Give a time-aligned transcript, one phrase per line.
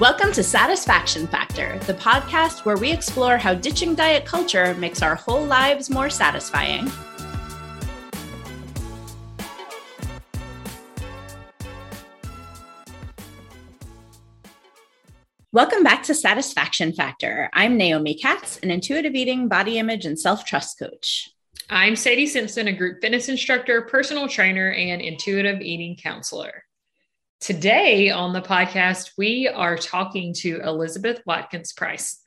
[0.00, 5.14] Welcome to Satisfaction Factor, the podcast where we explore how ditching diet culture makes our
[5.14, 6.90] whole lives more satisfying.
[15.52, 17.50] Welcome back to Satisfaction Factor.
[17.52, 21.28] I'm Naomi Katz, an intuitive eating, body image, and self trust coach.
[21.68, 26.64] I'm Sadie Simpson, a group fitness instructor, personal trainer, and intuitive eating counselor.
[27.40, 32.20] Today on the podcast, we are talking to Elizabeth Watkins Price.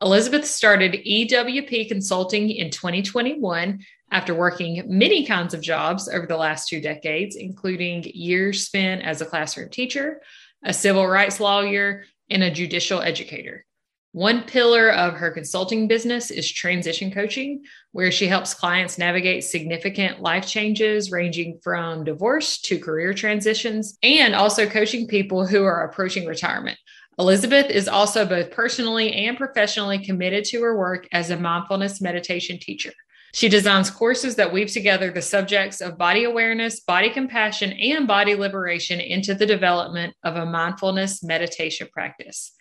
[0.00, 3.80] Elizabeth started EWP Consulting in 2021
[4.12, 9.20] after working many kinds of jobs over the last two decades, including years spent as
[9.20, 10.22] a classroom teacher,
[10.64, 13.66] a civil rights lawyer, and a judicial educator.
[14.12, 20.20] One pillar of her consulting business is transition coaching, where she helps clients navigate significant
[20.20, 26.26] life changes ranging from divorce to career transitions, and also coaching people who are approaching
[26.26, 26.78] retirement.
[27.18, 32.58] Elizabeth is also both personally and professionally committed to her work as a mindfulness meditation
[32.58, 32.92] teacher.
[33.32, 38.34] She designs courses that weave together the subjects of body awareness, body compassion, and body
[38.34, 42.52] liberation into the development of a mindfulness meditation practice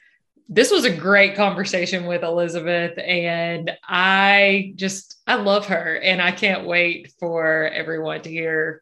[0.51, 6.31] this was a great conversation with Elizabeth and I just I love her and I
[6.31, 8.81] can't wait for everyone to hear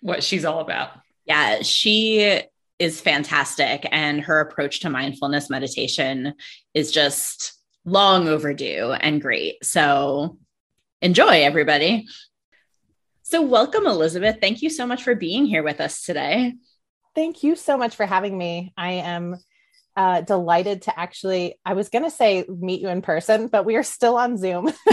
[0.00, 0.92] what she's all about.
[1.26, 2.40] Yeah, she
[2.78, 6.34] is fantastic and her approach to mindfulness meditation
[6.72, 7.52] is just
[7.84, 9.62] long overdue and great.
[9.62, 10.38] So
[11.02, 12.06] enjoy everybody.
[13.24, 14.38] So welcome Elizabeth.
[14.40, 16.54] Thank you so much for being here with us today.
[17.14, 18.72] Thank you so much for having me.
[18.78, 19.36] I am
[19.96, 23.76] uh, delighted to actually, I was going to say meet you in person, but we
[23.76, 24.66] are still on Zoom.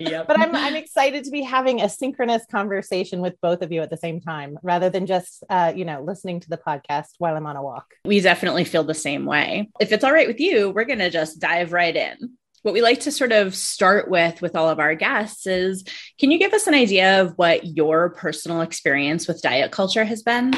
[0.00, 0.26] yep.
[0.26, 3.90] But I'm, I'm excited to be having a synchronous conversation with both of you at
[3.90, 7.46] the same time rather than just, uh, you know, listening to the podcast while I'm
[7.46, 7.94] on a walk.
[8.04, 9.70] We definitely feel the same way.
[9.80, 12.80] If it's all right with you, we're going to just dive right in what we
[12.80, 15.84] like to sort of start with with all of our guests is
[16.18, 20.22] can you give us an idea of what your personal experience with diet culture has
[20.22, 20.50] been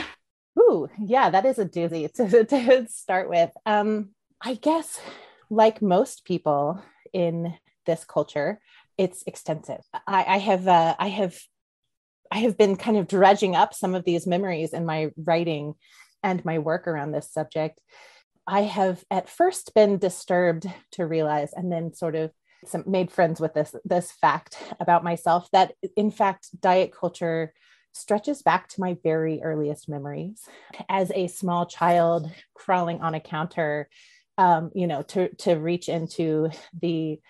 [0.58, 3.50] Ooh, yeah, that is a doozy to, to start with.
[3.64, 5.00] Um, I guess,
[5.50, 7.54] like most people in
[7.86, 8.60] this culture,
[8.98, 9.80] it's extensive.
[10.06, 11.38] I, I have, uh, I have,
[12.30, 15.74] I have been kind of dredging up some of these memories in my writing
[16.22, 17.78] and my work around this subject.
[18.46, 22.30] I have at first been disturbed to realize, and then sort of
[22.64, 27.52] some, made friends with this this fact about myself that in fact diet culture
[27.96, 30.42] stretches back to my very earliest memories.
[30.88, 33.88] As a small child crawling on a counter
[34.38, 37.20] um, you know to to reach into the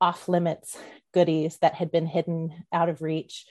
[0.00, 0.76] off limits
[1.12, 3.46] goodies that had been hidden out of reach.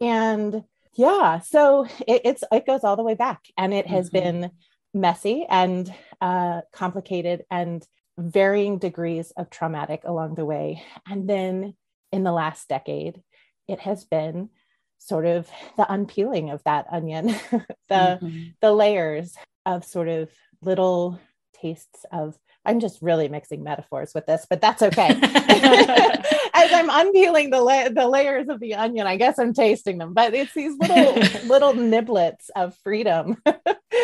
[0.00, 0.64] And
[0.94, 4.40] yeah so it, it's it goes all the way back and it has mm-hmm.
[4.40, 4.50] been
[4.94, 7.86] messy and uh, complicated and
[8.16, 10.82] varying degrees of traumatic along the way.
[11.06, 11.74] And then
[12.10, 13.22] in the last decade
[13.68, 14.48] it has been
[14.98, 17.26] sort of the unpeeling of that onion,
[17.88, 18.42] the mm-hmm.
[18.60, 20.30] the layers of sort of
[20.62, 21.18] little
[21.54, 25.08] tastes of I'm just really mixing metaphors with this, but that's okay.
[26.54, 30.12] As I'm unpeeling the la- the layers of the onion, I guess I'm tasting them,
[30.12, 31.14] but it's these little
[31.46, 33.42] little niblets of freedom.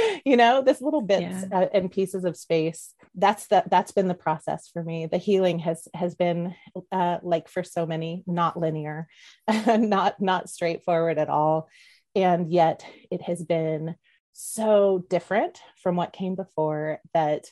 [0.25, 1.59] you know, this little bits yeah.
[1.61, 2.95] uh, and pieces of space.
[3.15, 5.07] That's the that's been the process for me.
[5.07, 6.55] The healing has has been
[6.93, 9.09] uh, like for so many not linear,
[9.67, 11.69] not not straightforward at all,
[12.15, 13.97] and yet it has been
[14.33, 17.47] so different from what came before that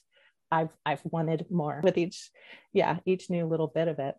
[0.51, 2.31] I've I've wanted more with each,
[2.73, 4.15] yeah, each new little bit of it.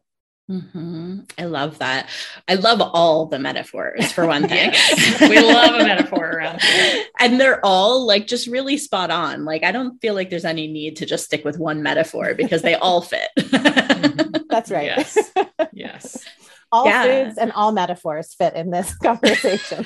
[0.49, 1.19] Mm-hmm.
[1.37, 2.09] I love that.
[2.49, 4.73] I love all the metaphors for one thing.
[5.21, 7.05] we love a metaphor around here.
[7.19, 9.45] And they're all like just really spot on.
[9.45, 12.61] Like I don't feel like there's any need to just stick with one metaphor because
[12.61, 13.29] they all fit.
[13.39, 14.43] mm-hmm.
[14.49, 14.85] That's right.
[14.85, 15.31] Yes.
[15.71, 16.25] Yes.
[16.71, 17.03] all yeah.
[17.03, 19.83] foods and all metaphors fit in this conversation.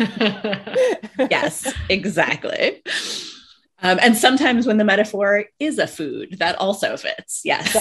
[1.29, 2.81] yes, exactly.
[3.83, 7.41] Um, and sometimes when the metaphor is a food, that also fits.
[7.43, 7.75] Yes.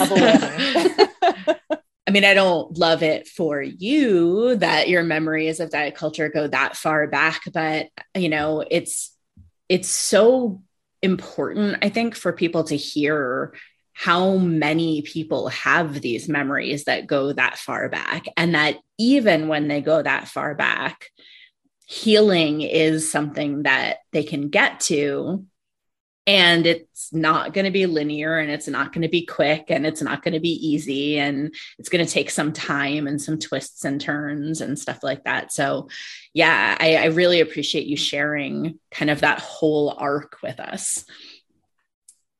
[2.07, 6.47] I mean, I don't love it for you that your memories of diet culture go
[6.47, 9.13] that far back, but you know, it's
[9.67, 10.61] it's so
[11.01, 13.53] important, I think, for people to hear
[13.91, 19.67] how many people have these memories that go that far back, and that even when
[19.67, 21.07] they go that far back,
[21.87, 25.45] healing is something that they can get to
[26.27, 29.87] and it's not going to be linear and it's not going to be quick and
[29.87, 33.39] it's not going to be easy and it's going to take some time and some
[33.39, 35.87] twists and turns and stuff like that so
[36.33, 41.05] yeah I, I, really appreciate you sharing kind of that whole arc with us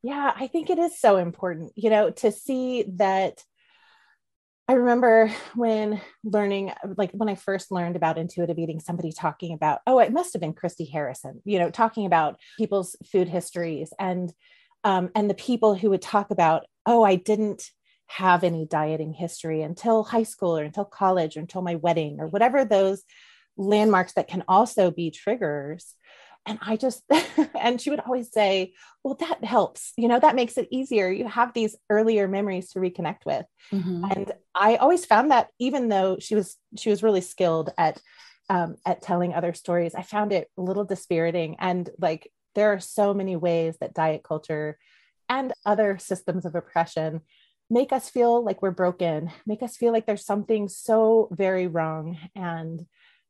[0.04, 3.44] Yeah, I think it is so important, you know, to see that.
[4.70, 9.80] I remember when learning, like when I first learned about intuitive eating, somebody talking about,
[9.88, 14.32] oh, it must have been Christy Harrison, you know, talking about people's food histories and
[14.84, 17.72] um, and the people who would talk about, oh, I didn't
[18.08, 22.28] have any dieting history until high school or until college or until my wedding or
[22.28, 23.04] whatever those
[23.58, 25.96] landmarks that can also be triggers
[26.48, 27.04] and i just
[27.60, 28.74] and she would always say
[29.04, 32.80] well that helps you know that makes it easier you have these earlier memories to
[32.80, 34.04] reconnect with mm-hmm.
[34.12, 38.02] and i always found that even though she was she was really skilled at
[38.50, 42.80] um, at telling other stories i found it a little dispiriting and like there are
[42.80, 44.78] so many ways that diet culture
[45.30, 47.22] and other systems of oppression
[47.70, 52.18] make us feel like we're broken, make us feel like there's something so very wrong.
[52.36, 52.86] And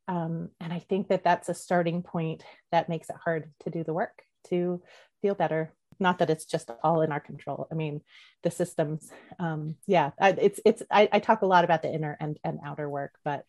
[0.08, 3.84] um, and I think that that's a starting point that makes it hard to do
[3.84, 4.82] the work to
[5.22, 5.74] feel better.
[6.00, 7.68] Not that it's just all in our control.
[7.72, 8.02] I mean,
[8.44, 9.12] the systems.
[9.40, 10.84] Um, yeah, it's it's.
[10.92, 13.46] I, I talk a lot about the inner and and outer work, but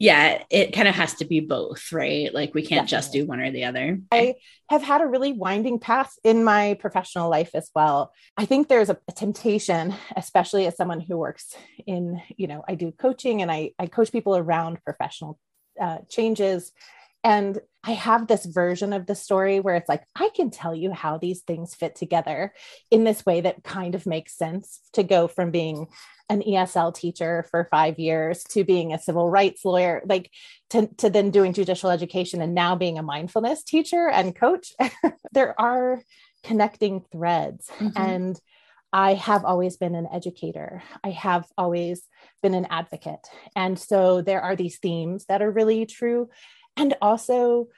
[0.00, 2.32] yeah, it kind of has to be both, right?
[2.32, 2.90] Like we can't Definitely.
[2.90, 4.00] just do one or the other.
[4.10, 4.36] I
[4.70, 8.10] have had a really winding path in my professional life as well.
[8.34, 11.54] I think there's a, a, temptation, especially as someone who works
[11.86, 15.38] in, you know, I do coaching and I, I coach people around professional
[15.80, 16.72] uh, changes
[17.22, 20.92] and I have this version of the story where it's like, I can tell you
[20.92, 22.52] how these things fit together
[22.90, 25.86] in this way that kind of makes sense to go from being
[26.28, 30.30] an ESL teacher for five years to being a civil rights lawyer, like
[30.70, 34.72] to, to then doing judicial education and now being a mindfulness teacher and coach.
[35.32, 36.02] there are
[36.44, 37.68] connecting threads.
[37.78, 37.96] Mm-hmm.
[37.96, 38.40] And
[38.92, 40.82] I have always been an educator.
[41.04, 42.02] I have always
[42.42, 43.26] been an advocate.
[43.54, 46.28] And so there are these themes that are really true
[46.76, 47.68] and also,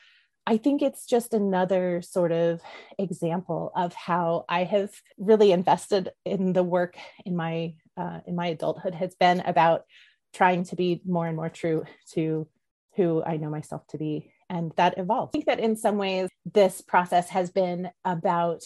[0.47, 2.61] I think it's just another sort of
[2.99, 8.47] example of how I have really invested in the work in my uh, in my
[8.47, 9.85] adulthood has been about
[10.32, 12.49] trying to be more and more true to
[12.97, 15.31] who I know myself to be, and that evolves.
[15.31, 18.62] I think that in some ways this process has been about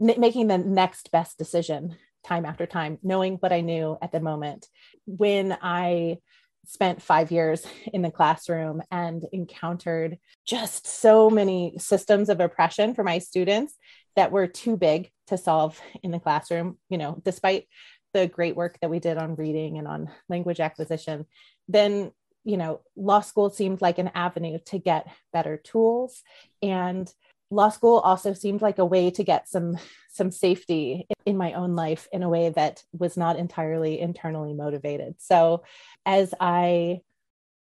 [0.00, 4.20] n- making the next best decision time after time, knowing what I knew at the
[4.20, 4.68] moment.
[5.06, 6.18] When I
[6.66, 13.02] spent five years in the classroom and encountered just so many systems of oppression for
[13.02, 13.74] my students
[14.16, 17.66] that were too big to solve in the classroom you know despite
[18.12, 21.24] the great work that we did on reading and on language acquisition
[21.68, 22.12] then
[22.44, 26.22] you know law school seemed like an avenue to get better tools
[26.62, 27.12] and
[27.50, 29.76] law school also seemed like a way to get some
[30.12, 35.14] some safety in my own life in a way that was not entirely internally motivated.
[35.18, 35.62] So
[36.06, 37.00] as i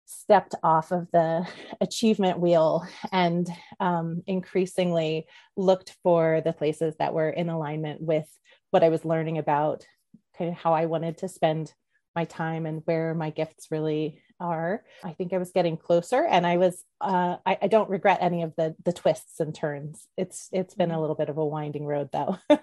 [0.04, 1.46] stepped off of the
[1.80, 3.48] achievement wheel and
[3.80, 5.26] um, increasingly
[5.56, 8.28] looked for the places that were in alignment with
[8.70, 9.86] what i was learning about
[10.36, 11.72] kind of how i wanted to spend
[12.14, 14.82] my time and where my gifts really are.
[15.02, 16.84] I think I was getting closer, and I was.
[17.00, 20.06] Uh, I, I don't regret any of the the twists and turns.
[20.18, 21.00] It's it's been a mm-hmm.
[21.00, 22.38] little bit of a winding road, though.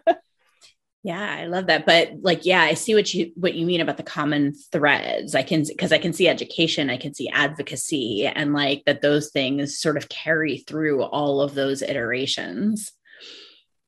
[1.04, 1.86] yeah, I love that.
[1.86, 5.34] But like, yeah, I see what you what you mean about the common threads.
[5.34, 9.32] I can because I can see education, I can see advocacy, and like that those
[9.32, 12.92] things sort of carry through all of those iterations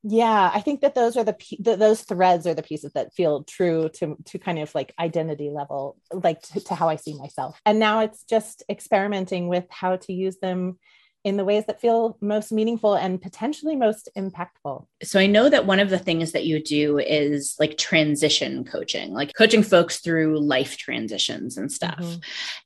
[0.03, 3.43] yeah i think that those are the, the, those threads are the pieces that feel
[3.43, 7.59] true to to kind of like identity level like to, to how i see myself.
[7.65, 10.79] And now it's just experimenting with how to use them
[11.23, 14.85] in the ways that feel most meaningful and potentially most impactful.
[15.03, 19.13] So I know that one of the things that you do is like transition coaching,
[19.13, 21.99] like coaching folks through life transitions and stuff.
[21.99, 22.19] Mm-hmm.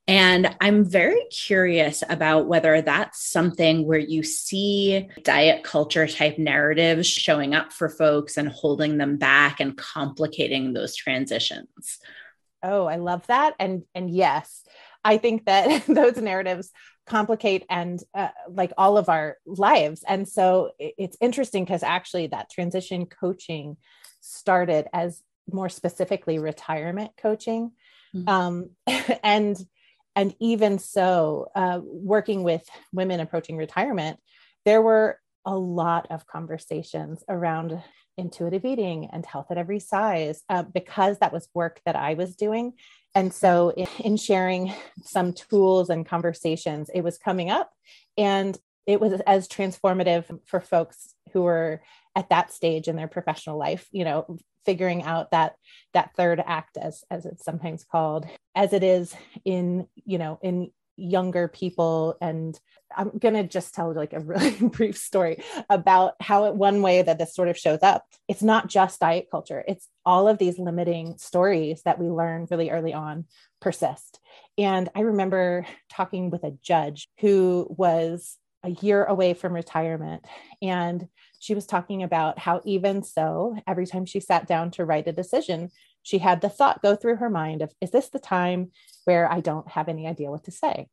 [0.08, 7.08] And I'm very curious about whether that's something where you see diet culture type narratives
[7.08, 12.00] showing up for folks and holding them back and complicating those transitions.
[12.64, 13.54] Oh, I love that.
[13.60, 14.64] And and yes,
[15.04, 16.72] I think that those narratives
[17.06, 20.04] complicate and uh, like all of our lives.
[20.08, 23.78] And so it's interesting because actually that transition coaching
[24.22, 25.22] started as
[25.52, 27.72] more specifically retirement coaching.
[28.16, 28.30] Mm-hmm.
[28.30, 28.70] Um,
[29.24, 29.58] and
[30.18, 34.18] and even so, uh, working with women approaching retirement,
[34.64, 37.84] there were a lot of conversations around
[38.18, 42.36] intuitive eating and health at every size uh, because that was work that I was
[42.38, 42.74] doing
[43.16, 47.72] and so, in, in sharing some tools and conversations, it was coming up.
[48.18, 51.82] And it was as transformative for folks who were
[52.16, 55.56] at that stage in their professional life, you know, figuring out that
[55.94, 60.72] that third act as as it's sometimes called as it is in you know in
[60.98, 62.18] younger people.
[62.22, 62.60] And
[62.96, 67.02] i'm going to just tell like a really brief story about how it, one way
[67.02, 69.64] that this sort of shows up it's not just diet culture.
[69.68, 73.26] It's all of these limiting stories that we learn really early on
[73.62, 74.20] persist.
[74.58, 80.26] And i remember talking with a judge who was a year away from retirement
[80.62, 81.08] and
[81.40, 85.14] she was talking about how even so every time she sat down to write a
[85.14, 85.70] decision
[86.06, 88.72] she had the thought go through her mind of is this the time
[89.04, 90.88] where i don't have any idea what to say?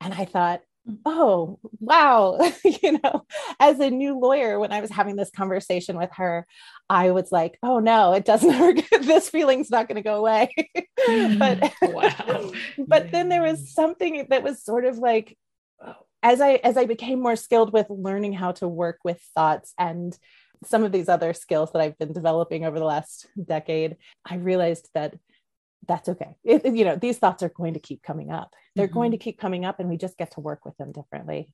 [0.00, 0.98] And i thought mm.
[1.06, 2.38] oh wow.
[2.82, 3.24] You know
[3.58, 6.46] as a new lawyer when i was having this conversation with her
[6.90, 10.52] i was like oh no it doesn't this feeling's not going to go away.
[11.06, 11.92] But mm.
[11.92, 12.52] wow.
[12.86, 15.38] but then there was something that was sort of like
[16.22, 20.18] as i as i became more skilled with learning how to work with thoughts and
[20.64, 24.88] some of these other skills that I've been developing over the last decade, I realized
[24.94, 25.14] that
[25.86, 26.36] that's okay.
[26.44, 28.54] It, you know, these thoughts are going to keep coming up.
[28.74, 28.94] They're mm-hmm.
[28.94, 31.48] going to keep coming up, and we just get to work with them differently.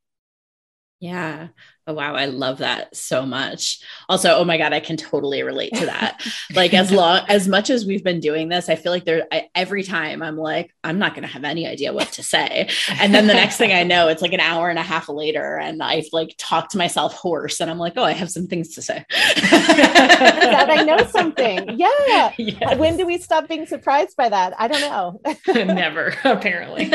[1.02, 1.48] Yeah.
[1.88, 2.14] Oh, wow.
[2.14, 3.80] I love that so much.
[4.08, 6.24] Also, oh my God, I can totally relate to that.
[6.54, 9.48] like, as long as much as we've been doing this, I feel like there I,
[9.52, 12.68] every time I'm like, I'm not going to have any idea what to say.
[13.00, 15.58] And then the next thing I know, it's like an hour and a half later,
[15.58, 18.76] and I've like talked to myself hoarse, and I'm like, oh, I have some things
[18.76, 19.04] to say.
[19.10, 21.78] that I know something.
[21.78, 22.32] Yeah.
[22.42, 22.78] Yes.
[22.78, 24.54] When do we stop being surprised by that?
[24.58, 25.20] I don't know.
[25.74, 26.90] Never, apparently.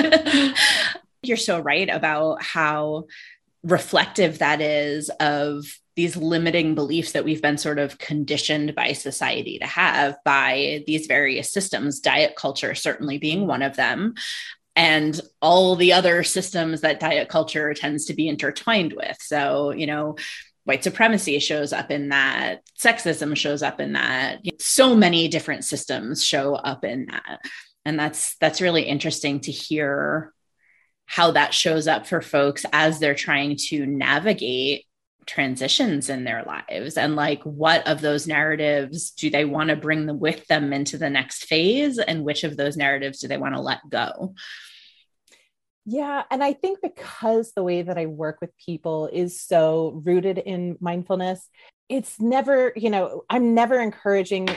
[1.24, 3.06] You're so right about how
[3.64, 9.58] reflective that is of these limiting beliefs that we've been sort of conditioned by society
[9.58, 14.14] to have by these various systems, diet culture certainly being one of them,
[14.76, 19.18] and all the other systems that diet culture tends to be intertwined with.
[19.20, 20.18] So, you know,
[20.66, 26.24] white supremacy shows up in that, sexism shows up in that, so many different systems
[26.24, 27.40] show up in that.
[27.86, 30.32] And that's that's really interesting to hear
[31.08, 34.86] how that shows up for folks as they're trying to navigate
[35.26, 36.98] transitions in their lives.
[36.98, 40.98] And like what of those narratives do they want to bring them with them into
[40.98, 41.98] the next phase?
[41.98, 44.34] And which of those narratives do they want to let go?
[45.90, 50.38] Yeah and i think because the way that i work with people is so rooted
[50.38, 51.50] in mindfulness
[51.88, 54.50] it's never you know i'm never encouraging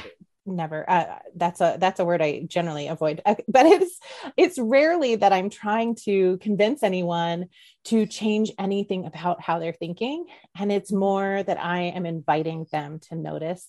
[0.47, 3.99] never uh, that's a that's a word i generally avoid uh, but it's
[4.37, 7.47] it's rarely that i'm trying to convince anyone
[7.85, 10.27] to change anything about how they're thinking
[10.59, 13.67] and it's more that i am inviting them to notice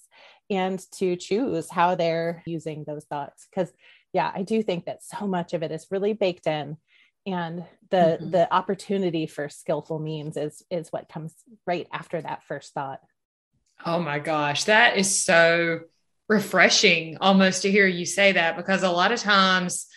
[0.50, 3.72] and to choose how they're using those thoughts because
[4.14, 6.78] yeah i do think that so much of it is really baked in
[7.26, 8.32] and the mm-hmm.
[8.32, 11.34] the opportunity for skillful means is is what comes
[11.68, 13.00] right after that first thought
[13.86, 15.82] oh my gosh that is so
[16.32, 19.88] refreshing almost to hear you say that because a lot of times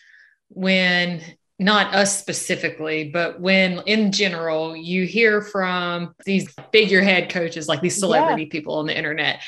[0.48, 1.22] when
[1.60, 8.00] not us specifically, but when in general you hear from these figurehead coaches, like these
[8.00, 8.48] celebrity yeah.
[8.50, 9.42] people on the internet,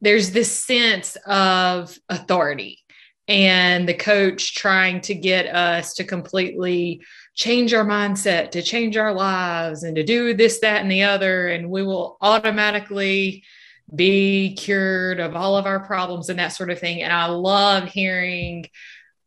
[0.00, 2.78] there's this sense of authority
[3.26, 7.02] and the coach trying to get us to completely
[7.34, 11.48] change our mindset, to change our lives, and to do this, that, and the other.
[11.48, 13.42] And we will automatically
[13.94, 17.02] be cured of all of our problems and that sort of thing.
[17.02, 18.66] And I love hearing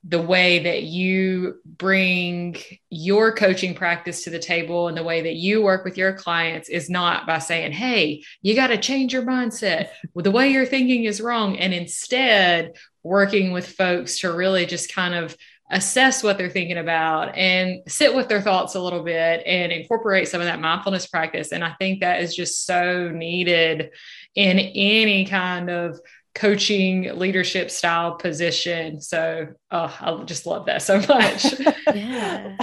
[0.06, 2.58] the way that you bring
[2.90, 6.68] your coaching practice to the table and the way that you work with your clients
[6.68, 9.90] is not by saying, Hey, you got to change your mindset.
[10.14, 11.58] Well, the way you're thinking is wrong.
[11.58, 15.38] And instead, working with folks to really just kind of
[15.72, 20.28] assess what they're thinking about and sit with their thoughts a little bit and incorporate
[20.28, 21.52] some of that mindfulness practice.
[21.52, 23.90] And I think that is just so needed
[24.36, 26.00] in any kind of
[26.36, 29.00] coaching leadership style position.
[29.00, 31.60] So oh, I just love that so much.
[31.94, 32.58] yeah.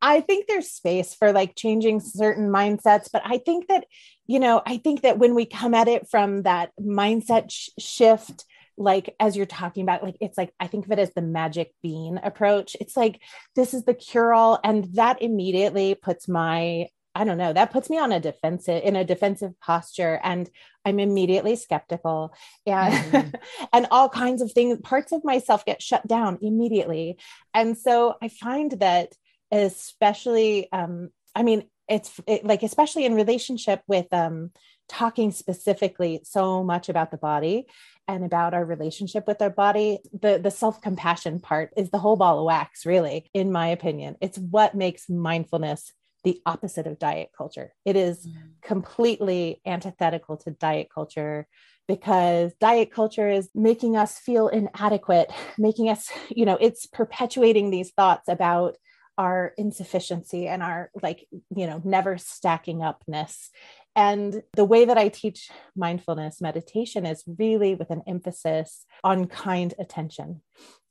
[0.00, 3.84] I think there's space for like changing certain mindsets, but I think that,
[4.26, 8.46] you know, I think that when we come at it from that mindset sh- shift,
[8.78, 11.74] like as you're talking about like it's like i think of it as the magic
[11.82, 13.20] bean approach it's like
[13.54, 17.90] this is the cure all and that immediately puts my I don't know, that puts
[17.90, 20.48] me on a defensive in a defensive posture and
[20.84, 22.34] I'm immediately skeptical
[22.66, 23.30] and mm-hmm.
[23.72, 27.18] and all kinds of things parts of myself get shut down immediately.
[27.52, 29.12] And so I find that
[29.50, 34.50] especially um I mean it's it, like especially in relationship with um
[34.88, 37.66] talking specifically so much about the body
[38.08, 42.38] and about our relationship with our body the the self-compassion part is the whole ball
[42.38, 45.92] of wax really in my opinion it's what makes mindfulness
[46.24, 47.72] the opposite of diet culture.
[47.84, 48.34] It is mm.
[48.62, 51.46] completely antithetical to diet culture
[51.88, 57.90] because diet culture is making us feel inadequate, making us, you know, it's perpetuating these
[57.90, 58.76] thoughts about
[59.18, 63.50] our insufficiency and our like you know never stacking upness
[63.94, 69.74] and the way that I teach mindfulness meditation is really with an emphasis on kind
[69.78, 70.40] attention.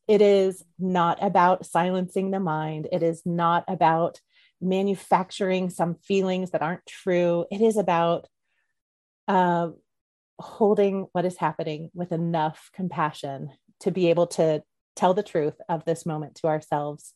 [0.08, 2.88] It is not about silencing the mind.
[2.92, 4.20] It is not about
[4.62, 7.46] manufacturing some feelings that aren't true.
[7.52, 8.28] It is about
[9.28, 9.70] uh,
[10.40, 13.52] holding what is happening with enough compassion
[13.82, 14.64] to be able to
[14.96, 17.14] tell the truth of this moment to ourselves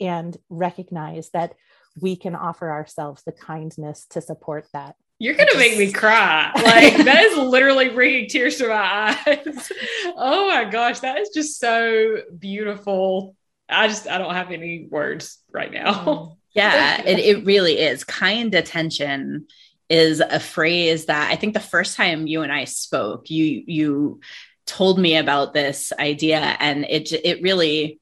[0.00, 1.54] and recognize that
[2.00, 6.52] we can offer ourselves the kindness to support that you're gonna make me cry.
[6.56, 9.72] Like that is literally bringing tears to my eyes.
[10.16, 13.34] oh my gosh, that is just so beautiful.
[13.68, 16.36] I just I don't have any words right now.
[16.56, 18.04] Yeah, it, it really is.
[18.04, 19.46] Kind attention
[19.88, 24.20] is a phrase that I think the first time you and I spoke, you you
[24.66, 28.00] told me about this idea, and it it really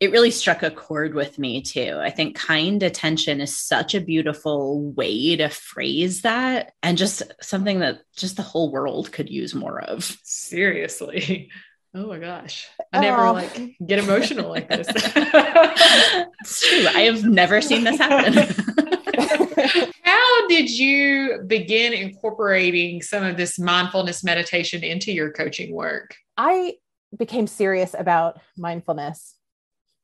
[0.00, 1.98] it really struck a chord with me too.
[2.00, 7.80] I think kind attention is such a beautiful way to phrase that and just something
[7.80, 10.04] that just the whole world could use more of.
[10.22, 11.50] Seriously.
[11.94, 12.68] Oh my gosh.
[12.92, 13.32] I never oh.
[13.32, 14.86] like get emotional like this.
[14.90, 16.86] it's true.
[16.88, 18.34] I have never seen this happen.
[20.02, 26.14] How did you begin incorporating some of this mindfulness meditation into your coaching work?
[26.36, 26.74] I
[27.16, 29.34] became serious about mindfulness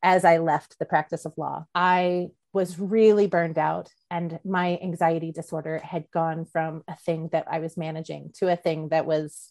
[0.03, 1.67] as I left the practice of law.
[1.75, 7.47] I was really burned out, and my anxiety disorder had gone from a thing that
[7.51, 9.51] I was managing to a thing that was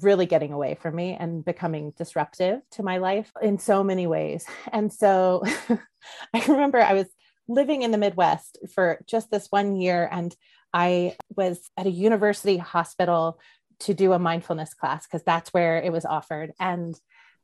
[0.00, 4.46] really getting away from me and becoming disruptive to my life in so many ways.
[4.72, 5.42] And so
[6.34, 7.06] I remember I was
[7.48, 10.34] living in the Midwest for just this one year, and
[10.72, 13.38] I was at a university hospital
[13.80, 16.52] to do a mindfulness class because that's where it was offered.
[16.58, 16.98] And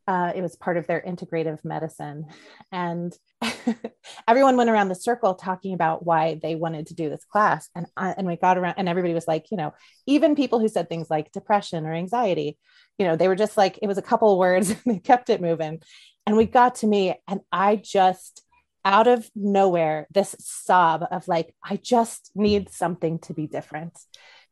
[0.09, 2.25] uh, it was part of their integrative medicine.
[2.73, 3.15] And
[4.27, 7.69] everyone went around the circle talking about why they wanted to do this class.
[7.77, 9.75] And, I, and we got around, and everybody was like, you know,
[10.07, 12.57] even people who said things like depression or anxiety,
[12.99, 15.29] you know, they were just like, it was a couple of words, and they kept
[15.29, 15.83] it moving.
[16.27, 18.42] And we got to me, and I just,
[18.87, 23.99] out of nowhere, this sob of like, I just need something to be different.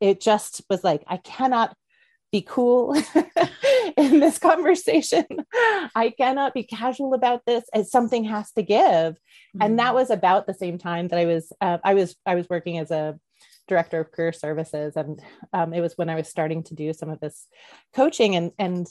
[0.01, 1.75] It just was like, I cannot
[2.33, 2.95] be cool
[3.97, 5.25] in this conversation.
[5.95, 9.15] I cannot be casual about this as something has to give.
[9.15, 9.62] Mm-hmm.
[9.62, 9.95] And that mm.
[9.95, 12.91] was about the same time that I was uh, I was I was working as
[12.91, 13.19] a
[13.69, 15.21] director of career services and
[15.53, 17.47] um, it was when I was starting to do some of this
[17.95, 18.87] coaching and and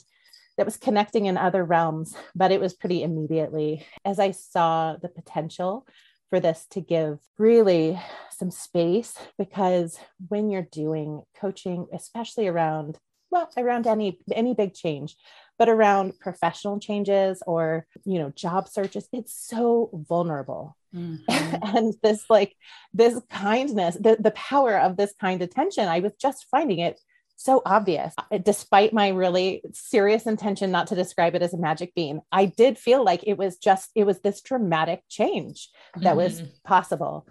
[0.56, 5.08] that was connecting in other realms, but it was pretty immediately as I saw the
[5.08, 5.86] potential
[6.30, 12.98] for this to give really some space because when you're doing coaching, especially around
[13.36, 15.16] well around any any big change
[15.58, 21.54] but around professional changes or you know job searches it's so vulnerable mm-hmm.
[21.76, 22.54] and this like
[22.92, 27.00] this kindness the, the power of this kind attention i was just finding it
[27.38, 32.20] so obvious despite my really serious intention not to describe it as a magic bean
[32.32, 36.16] i did feel like it was just it was this dramatic change that mm-hmm.
[36.16, 37.26] was possible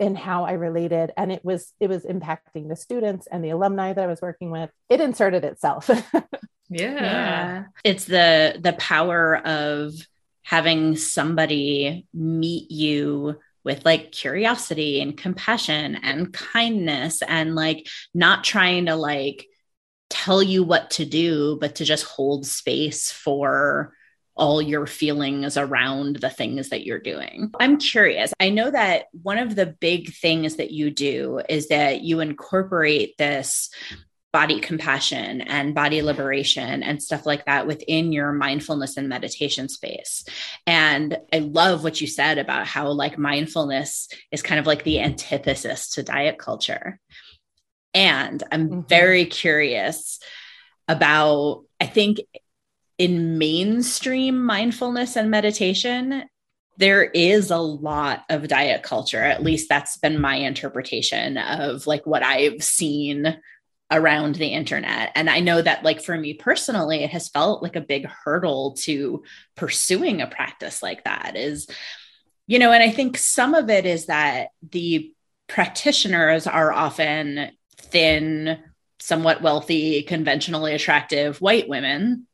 [0.00, 3.92] in how I related and it was it was impacting the students and the alumni
[3.92, 4.70] that I was working with.
[4.88, 5.90] It inserted itself.
[6.70, 6.94] Yeah.
[6.94, 7.64] yeah.
[7.84, 9.92] It's the the power of
[10.42, 18.86] having somebody meet you with like curiosity and compassion and kindness and like not trying
[18.86, 19.46] to like
[20.10, 23.94] tell you what to do but to just hold space for
[24.36, 27.52] all your feelings around the things that you're doing.
[27.60, 28.32] I'm curious.
[28.40, 33.16] I know that one of the big things that you do is that you incorporate
[33.16, 33.70] this
[34.32, 40.24] body compassion and body liberation and stuff like that within your mindfulness and meditation space.
[40.66, 45.00] And I love what you said about how like mindfulness is kind of like the
[45.00, 46.98] antithesis to diet culture.
[47.94, 48.80] And I'm mm-hmm.
[48.88, 50.18] very curious
[50.88, 52.18] about I think
[52.98, 56.24] in mainstream mindfulness and meditation,
[56.76, 59.22] there is a lot of diet culture.
[59.22, 63.38] At least that's been my interpretation of like what I've seen
[63.90, 65.12] around the internet.
[65.14, 68.74] And I know that, like, for me personally, it has felt like a big hurdle
[68.82, 69.22] to
[69.56, 71.36] pursuing a practice like that.
[71.36, 71.68] Is,
[72.46, 75.12] you know, and I think some of it is that the
[75.48, 78.58] practitioners are often thin,
[78.98, 82.26] somewhat wealthy, conventionally attractive white women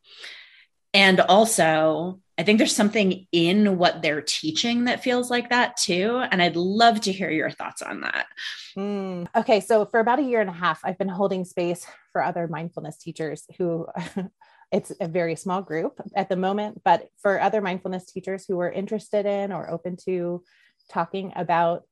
[0.92, 6.22] and also, I think there's something in what they're teaching that feels like that too.
[6.30, 8.26] And I'd love to hear your thoughts on that.
[8.76, 9.28] Mm.
[9.36, 9.60] Okay.
[9.60, 12.96] So, for about a year and a half, I've been holding space for other mindfulness
[12.96, 13.86] teachers who
[14.72, 18.70] it's a very small group at the moment, but for other mindfulness teachers who are
[18.70, 20.42] interested in or open to
[20.88, 21.82] talking about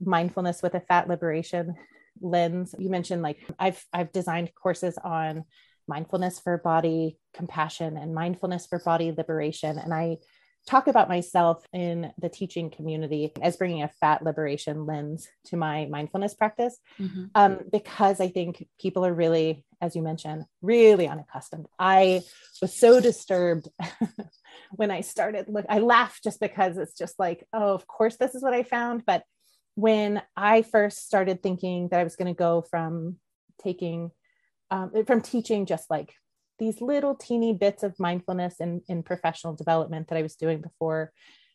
[0.00, 1.74] mindfulness with a fat liberation
[2.20, 5.44] lens, you mentioned like I've I've designed courses on
[5.86, 10.18] mindfulness for body compassion and mindfulness for body liberation and I
[10.66, 15.86] talk about myself in the teaching community as bringing a fat liberation lens to my
[15.86, 17.24] mindfulness practice mm-hmm.
[17.34, 21.66] um, because I think people are really, as you mentioned, really unaccustomed.
[21.78, 22.22] I
[22.62, 23.68] was so disturbed
[24.70, 25.48] when I started.
[25.48, 28.62] Look, I laugh just because it's just like, oh, of course, this is what I
[28.62, 29.04] found.
[29.04, 29.22] But
[29.74, 33.16] when I first started thinking that I was going to go from
[33.62, 34.12] taking,
[34.74, 36.12] um, from teaching just like
[36.58, 41.12] these little teeny bits of mindfulness in, in professional development that I was doing before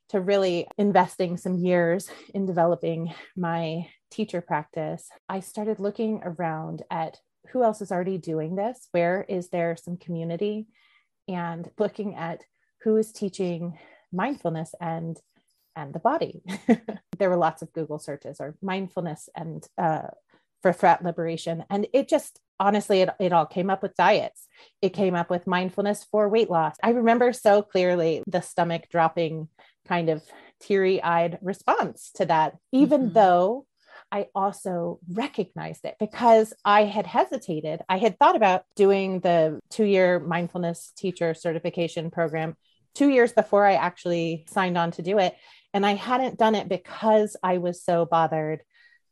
[0.10, 7.17] to really investing some years in developing my teacher practice, I started looking around at
[7.51, 8.88] who else is already doing this?
[8.91, 10.67] Where is there some community?
[11.27, 12.43] And looking at
[12.84, 13.77] who is teaching
[14.12, 15.17] mindfulness and
[15.75, 16.41] and the body.
[17.19, 20.08] there were lots of Google searches or mindfulness and uh,
[20.62, 21.63] for fat liberation.
[21.69, 24.48] And it just honestly, it, it all came up with diets.
[24.82, 26.76] It came up with mindfulness for weight loss.
[26.84, 29.48] I remember so clearly the stomach dropping
[29.88, 30.22] kind of
[30.60, 33.13] teary eyed response to that, even mm-hmm.
[33.13, 33.65] though
[34.12, 37.82] I also recognized it because I had hesitated.
[37.88, 42.56] I had thought about doing the two year mindfulness teacher certification program
[42.95, 45.36] two years before I actually signed on to do it.
[45.74, 48.62] And I hadn't done it because I was so bothered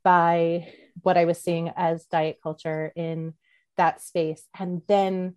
[0.03, 0.67] by
[1.01, 3.33] what I was seeing as diet culture in
[3.77, 4.43] that space.
[4.59, 5.35] And then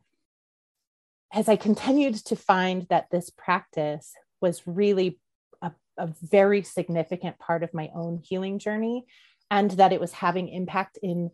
[1.32, 5.20] as I continued to find that this practice was really
[5.62, 9.04] a, a, very significant part of my own healing journey
[9.50, 11.30] and that it was having impact in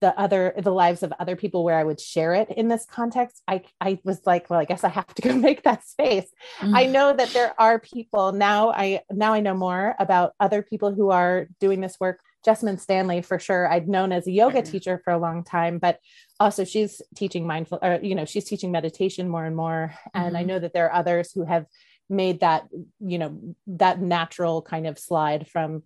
[0.00, 3.42] the other the lives of other people where I would share it in this context,
[3.46, 6.26] I I was like, well, I guess I have to go make that space.
[6.60, 6.74] Mm.
[6.74, 8.70] I know that there are people now.
[8.70, 13.22] I now I know more about other people who are doing this work Jessamyn Stanley
[13.22, 13.70] for sure.
[13.70, 15.98] I'd known as a yoga teacher for a long time, but
[16.38, 19.94] also she's teaching mindful, or you know, she's teaching meditation more and more.
[20.14, 20.36] And mm-hmm.
[20.36, 21.66] I know that there are others who have
[22.08, 22.64] made that,
[23.00, 25.82] you know, that natural kind of slide from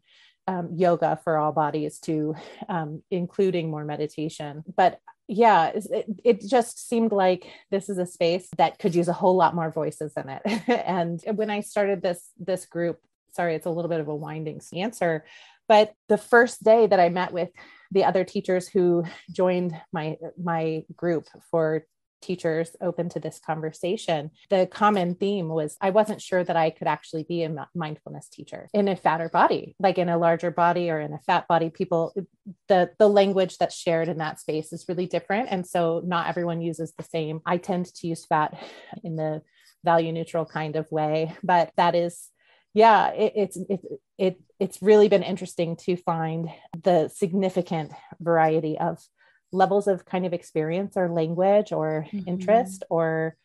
[0.47, 2.35] um, yoga for all bodies to
[2.69, 4.63] um, including more meditation.
[4.77, 9.15] But yeah, it, it just seemed like this is a space that could use a
[9.15, 10.43] whole lot more voices in it.
[10.69, 13.01] and when I started this this group,
[13.33, 15.25] sorry, it's a little bit of a winding answer
[15.69, 17.51] but the first day that I met with
[17.91, 21.87] the other teachers who joined my my group for
[22.25, 26.89] teachers open to this conversation, the common theme was I wasn't sure that I could
[26.89, 31.01] actually be a mindfulness teacher in a fatter body, like in a larger body or
[31.01, 31.71] in a fat body.
[31.71, 32.15] People,
[32.69, 36.63] the the language that's shared in that space is really different, and so not everyone
[36.63, 37.41] uses the same.
[37.47, 38.59] I tend to use fat
[39.05, 39.43] in the
[39.85, 42.31] value neutral kind of way, but that is
[42.75, 43.81] yeah it, it's it,
[44.19, 46.51] it it's really been interesting to find
[46.83, 49.03] the significant variety of
[49.53, 52.29] levels of kind of experience or language or mm-hmm.
[52.29, 53.37] interest or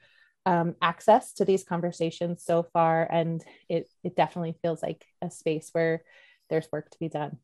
[0.46, 5.70] um, access to these conversations so far and it it definitely feels like a space
[5.74, 6.04] where
[6.50, 7.38] there's work to be done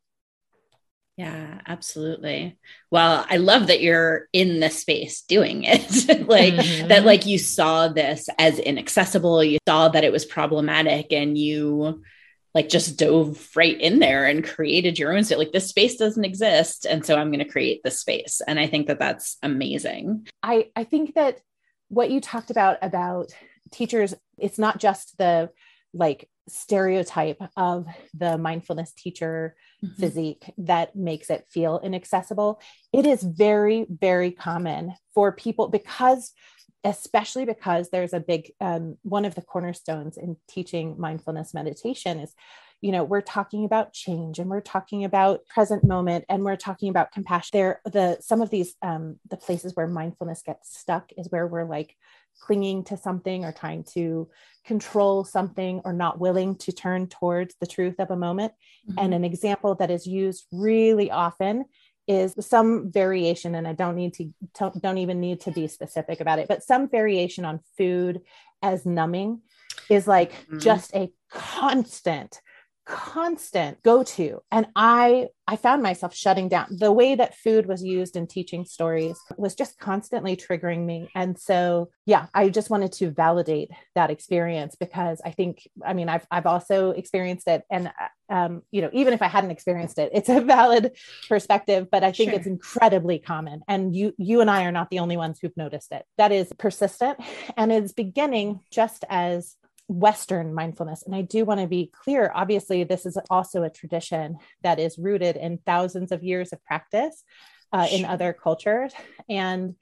[1.18, 2.58] yeah, absolutely.
[2.92, 6.28] Well, I love that you're in the space doing it.
[6.28, 6.90] like mm-hmm.
[6.90, 12.04] that like you saw this as inaccessible, you saw that it was problematic and you
[12.54, 15.38] like just dove right in there and created your own space.
[15.38, 18.42] Like this space doesn't exist and so I'm going to create this space.
[18.46, 20.28] And I think that that's amazing.
[20.44, 21.40] I I think that
[21.88, 23.34] what you talked about about
[23.72, 25.50] teachers it's not just the
[25.96, 30.00] like stereotype of the mindfulness teacher mm-hmm.
[30.00, 32.62] physique that makes it feel inaccessible.
[32.94, 36.34] It is very, very common for people because,
[36.84, 42.34] especially because there's a big um, one of the cornerstones in teaching mindfulness meditation is
[42.82, 46.90] you know we're talking about change and we're talking about present moment and we're talking
[46.90, 51.32] about compassion there the some of these um the places where mindfulness gets stuck is
[51.32, 51.96] where we're like
[52.42, 54.30] clinging to something or trying to
[54.66, 58.54] control something or not willing to turn towards the truth of a moment.
[58.90, 59.00] Mm-hmm.
[59.00, 61.66] And an example that is used really often
[62.08, 64.32] is some variation and i don't need to
[64.80, 68.22] don't even need to be specific about it but some variation on food
[68.62, 69.42] as numbing
[69.90, 70.60] is like mm-hmm.
[70.60, 72.42] just a constant
[72.86, 76.68] constant go to and i i found myself shutting down.
[76.70, 81.10] The way that food was used in teaching stories was just constantly triggering me.
[81.16, 86.10] And so yeah i just wanted to validate that experience because i think i mean
[86.10, 87.64] i've i've also experienced it.
[87.72, 87.92] And
[88.30, 90.96] um, you know even if i hadn't experienced it it's a valid
[91.28, 92.40] perspective but i think sure.
[92.40, 93.62] it's incredibly common.
[93.68, 96.06] And you you and i are not the only ones who've noticed it.
[96.18, 97.20] That is persistent
[97.58, 99.56] and it's beginning just as
[99.88, 101.04] Western mindfulness.
[101.04, 104.98] And I do want to be clear obviously, this is also a tradition that is
[104.98, 107.24] rooted in thousands of years of practice
[107.72, 108.94] uh, in other cultures.
[109.30, 109.76] And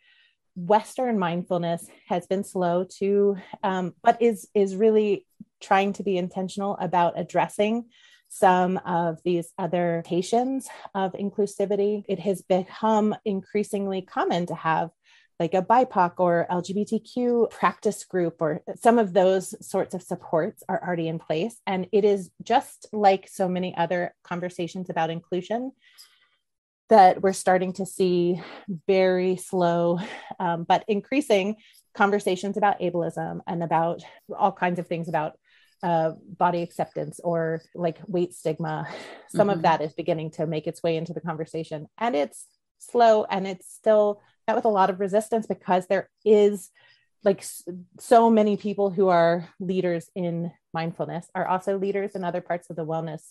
[0.56, 5.26] Western mindfulness has been slow to, um, but is, is really
[5.62, 7.86] trying to be intentional about addressing
[8.30, 12.04] some of these other limitations of inclusivity.
[12.10, 14.90] It has become increasingly common to have
[15.40, 20.82] like a BIPOC or LGBTQ practice group, or some of those sorts of supports are
[20.86, 21.60] already in place.
[21.66, 25.72] And it is just like so many other conversations about inclusion
[26.90, 28.42] that we're starting to see
[28.88, 30.00] very slow
[30.40, 31.56] um, but increasing
[31.96, 34.04] conversations about ableism and about
[34.38, 35.34] all kinds of things about
[35.84, 38.88] uh, body acceptance or like weight stigma.
[39.30, 39.58] Some mm-hmm.
[39.58, 41.88] of that is beginning to make its way into the conversation.
[41.98, 42.46] And it's
[42.80, 46.70] slow and it's still met with a lot of resistance because there is
[47.24, 47.44] like
[48.00, 52.76] so many people who are leaders in mindfulness are also leaders in other parts of
[52.76, 53.22] the wellness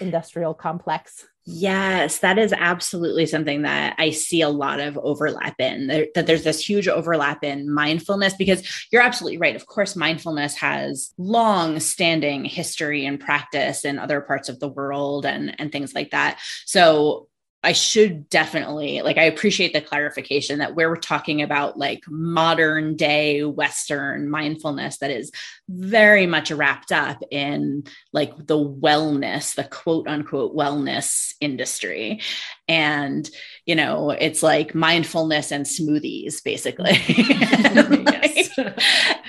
[0.00, 1.26] industrial complex.
[1.46, 5.88] Yes, that is absolutely something that I see a lot of overlap in.
[6.14, 9.56] that there's this huge overlap in mindfulness because you're absolutely right.
[9.56, 15.26] Of course, mindfulness has long standing history and practice in other parts of the world
[15.26, 16.38] and, and things like that.
[16.66, 17.29] So
[17.62, 23.44] I should definitely like I appreciate the clarification that we're talking about like modern day
[23.44, 25.30] western mindfulness that is
[25.68, 32.20] very much wrapped up in like the wellness the quote unquote wellness industry.
[32.66, 33.28] And
[33.66, 36.96] you know it's like mindfulness and smoothies basically.
[38.60, 38.78] Like,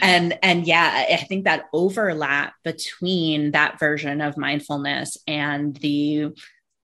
[0.02, 6.32] and and yeah I think that overlap between that version of mindfulness and the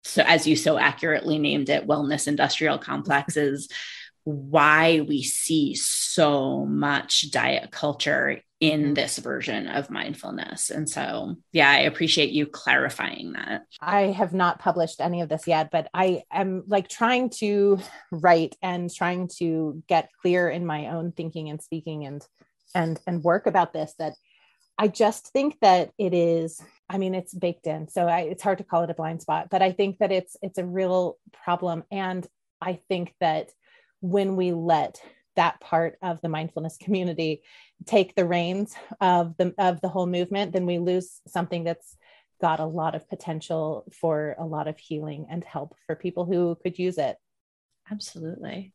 [0.08, 3.68] so as you so accurately named it wellness industrial complexes
[4.28, 8.94] why we see so much diet culture in mm-hmm.
[8.94, 10.70] this version of mindfulness.
[10.70, 13.66] And so, yeah, I appreciate you clarifying that.
[13.80, 17.80] I have not published any of this yet, but I am like trying to
[18.12, 22.26] write and trying to get clear in my own thinking and speaking and
[22.76, 24.14] and and work about this that
[24.78, 28.60] I just think that it is I mean, it's baked in, so I, it's hard
[28.60, 29.50] to call it a blind spot.
[29.50, 32.26] But I think that it's it's a real problem, and
[32.62, 33.52] I think that
[34.00, 35.02] when we let
[35.36, 37.42] that part of the mindfulness community
[37.86, 41.98] take the reins of the of the whole movement, then we lose something that's
[42.40, 46.58] got a lot of potential for a lot of healing and help for people who
[46.62, 47.18] could use it.
[47.92, 48.74] Absolutely.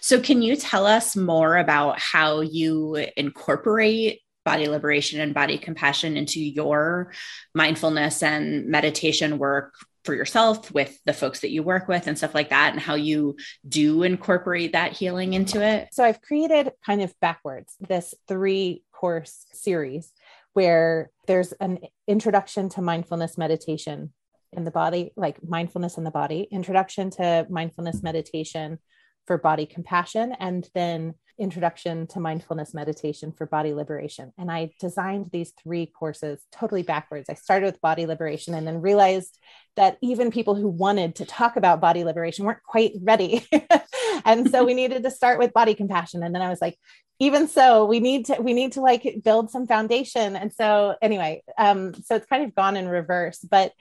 [0.00, 6.16] So, can you tell us more about how you incorporate body liberation and body compassion
[6.16, 7.12] into your
[7.54, 12.34] mindfulness and meditation work for yourself with the folks that you work with and stuff
[12.34, 13.36] like that and how you
[13.68, 15.88] do incorporate that healing into it?
[15.92, 20.12] So i've created kind of backwards this three course series
[20.54, 24.14] where there's an introduction to mindfulness meditation
[24.54, 28.78] in the body like mindfulness in the body introduction to mindfulness meditation
[29.26, 34.32] for body compassion and then introduction to mindfulness meditation for body liberation.
[34.38, 37.28] And I designed these three courses totally backwards.
[37.28, 39.38] I started with body liberation and then realized
[39.76, 43.46] that even people who wanted to talk about body liberation weren't quite ready.
[44.24, 46.22] and so we needed to start with body compassion.
[46.22, 46.76] And then I was like,
[47.20, 51.42] even so we need to we need to like build some foundation and so anyway
[51.58, 53.72] um so it's kind of gone in reverse but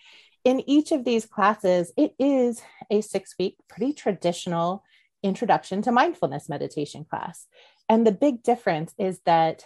[0.43, 4.83] in each of these classes it is a six week pretty traditional
[5.23, 7.45] introduction to mindfulness meditation class.
[7.89, 9.65] And the big difference is that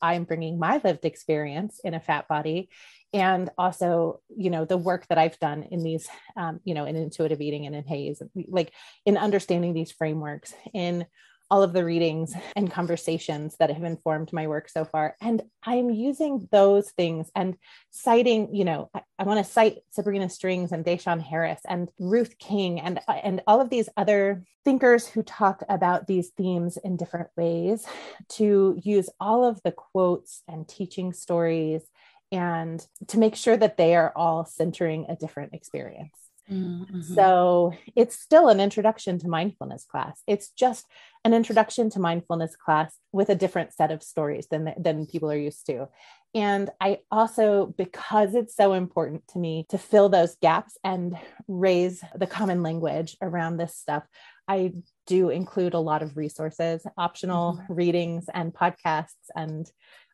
[0.00, 2.68] I'm bringing my lived experience in a fat body
[3.12, 6.96] and also you know the work that i've done in these um, you know in
[6.96, 8.72] intuitive eating and in HAES like
[9.04, 11.06] in understanding these frameworks in
[11.52, 15.14] all of the readings and conversations that have informed my work so far.
[15.20, 17.58] And I'm using those things and
[17.90, 22.38] citing, you know, I, I want to cite Sabrina Strings and Da'Shaun Harris and Ruth
[22.38, 27.28] King and, and all of these other thinkers who talk about these themes in different
[27.36, 27.86] ways
[28.30, 31.82] to use all of the quotes and teaching stories
[32.30, 36.21] and to make sure that they are all centering a different experience.
[36.50, 37.14] Mm-hmm.
[37.14, 40.20] So it's still an introduction to mindfulness class.
[40.26, 40.86] It's just
[41.24, 45.36] an introduction to mindfulness class with a different set of stories than, than people are
[45.36, 45.88] used to.
[46.34, 52.02] And I also, because it's so important to me to fill those gaps and raise
[52.14, 54.04] the common language around this stuff,
[54.48, 54.72] I
[55.06, 57.72] do include a lot of resources, optional mm-hmm.
[57.74, 59.70] readings and podcasts and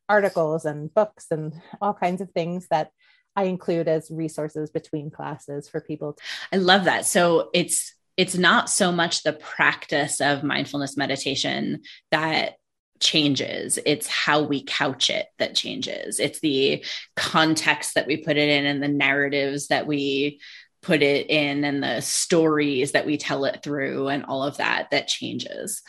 [0.08, 2.90] articles and books and all kinds of things that
[3.38, 6.18] I include as resources between classes for people.
[6.52, 7.06] I love that.
[7.06, 12.54] So it's it's not so much the practice of mindfulness meditation that
[12.98, 18.48] changes it's how we couch it that changes it's the context that we put it
[18.48, 20.40] in and the narratives that we
[20.82, 24.88] put it in and the stories that we tell it through and all of that
[24.90, 25.82] that changes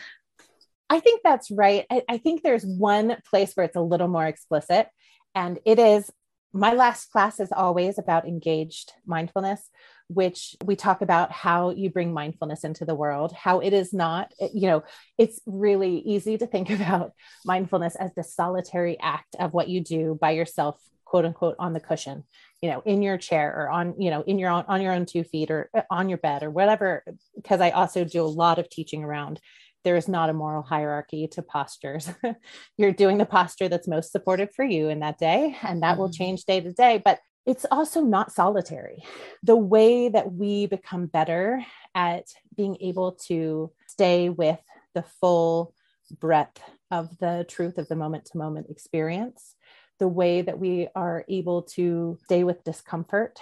[0.87, 4.27] i think that's right I, I think there's one place where it's a little more
[4.27, 4.87] explicit
[5.33, 6.11] and it is
[6.53, 9.69] my last class is always about engaged mindfulness
[10.07, 14.31] which we talk about how you bring mindfulness into the world how it is not
[14.53, 14.83] you know
[15.17, 17.11] it's really easy to think about
[17.45, 21.79] mindfulness as the solitary act of what you do by yourself quote unquote on the
[21.79, 22.23] cushion
[22.61, 25.05] you know in your chair or on you know in your own on your own
[25.05, 27.03] two feet or uh, on your bed or whatever
[27.35, 29.39] because i also do a lot of teaching around
[29.83, 32.09] there is not a moral hierarchy to postures.
[32.77, 36.01] You're doing the posture that's most supportive for you in that day, and that mm-hmm.
[36.01, 37.01] will change day to day.
[37.03, 39.03] But it's also not solitary.
[39.43, 41.65] The way that we become better
[41.95, 44.59] at being able to stay with
[44.93, 45.73] the full
[46.19, 46.61] breadth
[46.91, 49.55] of the truth of the moment to moment experience,
[49.99, 53.39] the way that we are able to stay with discomfort.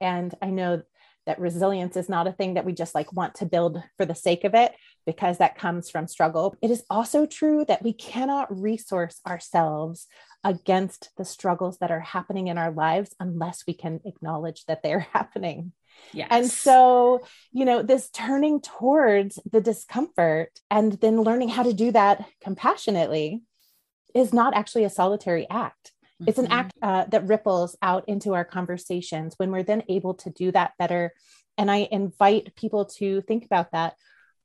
[0.00, 0.82] And I know
[1.26, 4.14] that resilience is not a thing that we just like want to build for the
[4.14, 4.72] sake of it
[5.08, 6.54] because that comes from struggle.
[6.60, 10.06] It is also true that we cannot resource ourselves
[10.44, 15.00] against the struggles that are happening in our lives unless we can acknowledge that they're
[15.14, 15.72] happening.
[16.12, 16.28] Yes.
[16.30, 21.90] And so, you know, this turning towards the discomfort and then learning how to do
[21.92, 23.40] that compassionately
[24.14, 25.92] is not actually a solitary act.
[26.26, 26.52] It's an mm-hmm.
[26.52, 30.72] act uh, that ripples out into our conversations when we're then able to do that
[30.78, 31.14] better.
[31.56, 33.94] And I invite people to think about that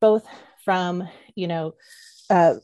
[0.03, 0.27] both
[0.63, 1.75] from, you know,
[2.29, 2.55] uh,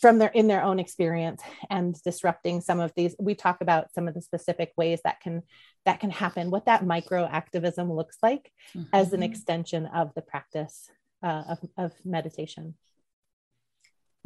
[0.00, 4.08] from their in their own experience and disrupting some of these we talk about some
[4.08, 5.42] of the specific ways that can
[5.84, 8.86] that can happen what that micro activism looks like mm-hmm.
[8.92, 9.30] as an mm-hmm.
[9.30, 10.90] extension of the practice
[11.22, 12.74] uh, of, of meditation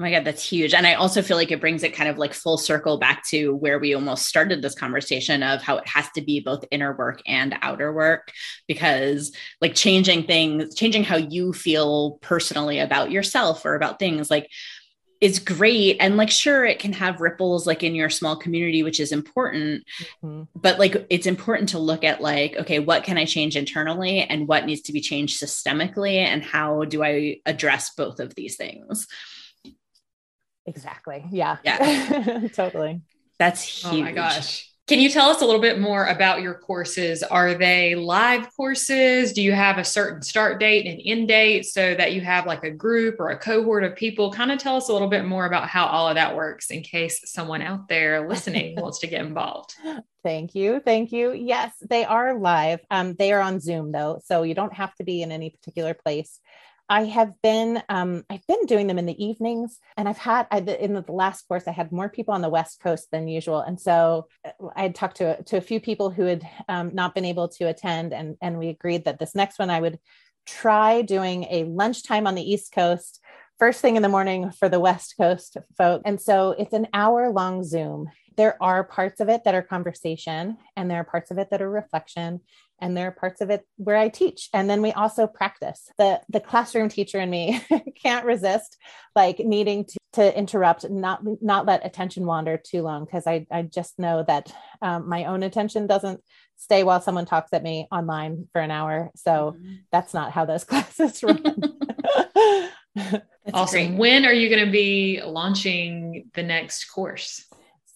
[0.01, 0.73] Oh my God, that's huge.
[0.73, 3.55] And I also feel like it brings it kind of like full circle back to
[3.57, 7.21] where we almost started this conversation of how it has to be both inner work
[7.27, 8.33] and outer work,
[8.67, 14.49] because like changing things, changing how you feel personally about yourself or about things like
[15.21, 15.99] is great.
[16.01, 19.85] And like, sure, it can have ripples like in your small community, which is important.
[20.25, 20.45] Mm-hmm.
[20.55, 24.49] But like, it's important to look at like, okay, what can I change internally and
[24.49, 26.15] what needs to be changed systemically?
[26.15, 29.07] And how do I address both of these things?
[30.71, 31.25] Exactly.
[31.31, 31.59] Yeah.
[31.65, 32.49] Yeah.
[32.55, 33.03] totally.
[33.39, 33.93] That's huge.
[33.93, 34.71] Oh my gosh.
[34.87, 37.23] Can you tell us a little bit more about your courses?
[37.23, 39.33] Are they live courses?
[39.33, 42.65] Do you have a certain start date and end date so that you have like
[42.65, 44.33] a group or a cohort of people?
[44.33, 46.83] Kind of tell us a little bit more about how all of that works in
[46.83, 49.77] case someone out there listening wants to get involved.
[50.25, 50.81] Thank you.
[50.85, 51.33] Thank you.
[51.35, 52.81] Yes, they are live.
[52.91, 55.95] Um, they are on Zoom though, so you don't have to be in any particular
[55.95, 56.41] place.
[56.91, 60.59] I have been um, I've been doing them in the evenings, and I've had I,
[60.59, 63.81] in the last course I had more people on the West Coast than usual, and
[63.81, 67.25] so uh, I had talked to to a few people who had um, not been
[67.25, 70.01] able to attend, and and we agreed that this next one I would
[70.47, 73.21] try doing a lunchtime on the East Coast,
[73.61, 77.31] first thing in the morning for the West Coast folk, and so it's an hour
[77.31, 78.09] long Zoom.
[78.37, 81.63] There are parts of it that are conversation, and there are parts of it that
[81.63, 82.41] are reflection,
[82.81, 84.49] and there are parts of it where I teach.
[84.53, 85.89] And then we also practice.
[85.99, 87.61] The the classroom teacher in me
[88.03, 88.77] can't resist
[89.15, 93.63] like needing to, to interrupt, not not let attention wander too long because I, I
[93.63, 96.23] just know that um, my own attention doesn't
[96.57, 99.11] stay while someone talks at me online for an hour.
[99.17, 99.75] So mm-hmm.
[99.91, 101.43] that's not how those classes run.
[103.53, 103.87] awesome.
[103.87, 103.99] Great.
[103.99, 107.47] When are you going to be launching the next course?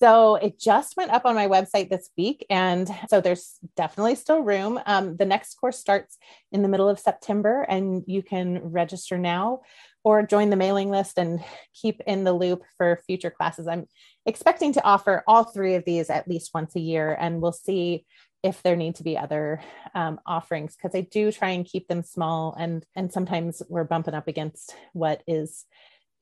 [0.01, 2.45] So it just went up on my website this week.
[2.51, 4.81] And so there's definitely still room.
[4.87, 6.19] Um, the next course starts
[6.53, 9.61] in the middle of September, and you can register now
[10.03, 13.67] or join the mailing list and keep in the loop for future classes.
[13.67, 13.87] I'm
[14.27, 18.05] expecting to offer all three of these at least once a year, and we'll see
[18.43, 19.63] if there need to be other
[19.95, 24.13] um, offerings because I do try and keep them small and and sometimes we're bumping
[24.13, 25.65] up against what is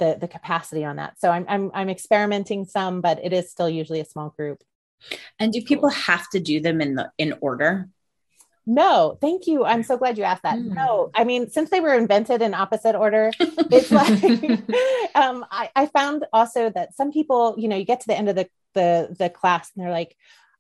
[0.02, 1.18] the the capacity on that.
[1.20, 4.62] So I'm I'm I'm experimenting some, but it is still usually a small group.
[5.38, 7.88] And do people have to do them in the in order?
[8.64, 9.64] No, thank you.
[9.64, 10.56] I'm so glad you asked that.
[10.56, 10.74] Mm.
[10.74, 14.22] No, I mean, since they were invented in opposite order, it's like
[15.16, 18.28] um, I, I found also that some people, you know, you get to the end
[18.28, 20.16] of the the the class and they're like,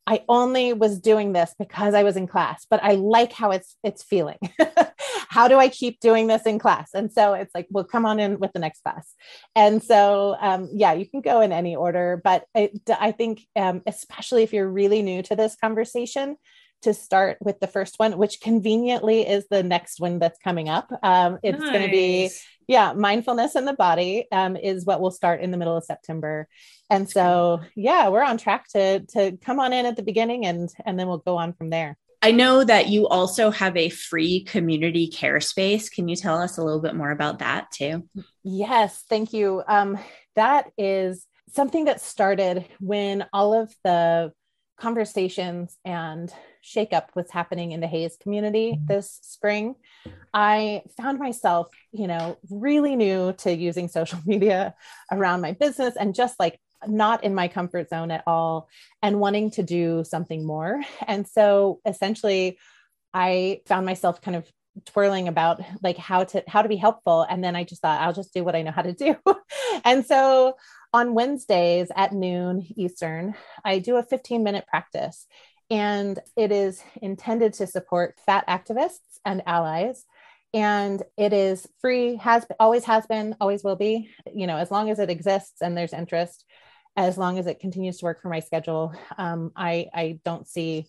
[0.06, 3.76] I only was doing this because I was in class, but I like how it's
[3.84, 4.38] it's feeling.
[5.28, 6.90] how do I keep doing this in class?
[6.92, 9.14] And so it's like, well, come on in with the next class.
[9.56, 13.80] And so, um, yeah, you can go in any order, but it, I think, um,
[13.86, 16.36] especially if you're really new to this conversation,
[16.82, 20.92] to start with the first one, which conveniently is the next one that's coming up.
[21.02, 21.70] Um, it's nice.
[21.70, 22.30] going to be,
[22.66, 26.48] yeah, mindfulness in the body um, is what will start in the middle of September.
[26.90, 30.68] And so, yeah, we're on track to to come on in at the beginning, and
[30.84, 31.96] and then we'll go on from there.
[32.24, 35.88] I know that you also have a free community care space.
[35.88, 38.08] Can you tell us a little bit more about that too?
[38.44, 39.62] Yes, thank you.
[39.66, 39.98] Um,
[40.36, 44.32] that is something that started when all of the
[44.82, 48.86] conversations and shakeup was happening in the HAES community mm-hmm.
[48.86, 49.76] this spring.
[50.34, 54.74] I found myself, you know, really new to using social media
[55.12, 58.68] around my business and just like not in my comfort zone at all
[59.02, 60.82] and wanting to do something more.
[61.06, 62.58] And so essentially,
[63.14, 64.50] I found myself kind of
[64.86, 68.14] twirling about like how to how to be helpful and then i just thought i'll
[68.14, 69.14] just do what i know how to do
[69.84, 70.56] and so
[70.92, 73.34] on wednesdays at noon eastern
[73.64, 75.26] i do a 15 minute practice
[75.70, 80.04] and it is intended to support fat activists and allies
[80.54, 84.90] and it is free has always has been always will be you know as long
[84.90, 86.44] as it exists and there's interest
[86.96, 88.92] as long as it continues to work for my schedule.
[89.16, 90.86] Um, I, I don't see